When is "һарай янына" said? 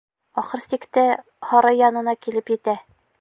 1.51-2.19